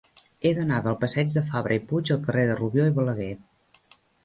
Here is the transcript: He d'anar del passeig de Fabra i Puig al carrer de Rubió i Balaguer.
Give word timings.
He 0.47 0.53
d'anar 0.59 0.79
del 0.87 0.97
passeig 1.03 1.35
de 1.35 1.43
Fabra 1.51 1.77
i 1.81 1.83
Puig 1.93 2.11
al 2.17 2.23
carrer 2.25 2.47
de 2.53 2.57
Rubió 2.63 2.89
i 2.93 2.97
Balaguer. 2.99 3.31